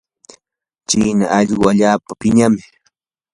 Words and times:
china 0.89 1.25
allquu 1.37 1.63
allaapa 1.71 2.11
piñam. 2.21 2.53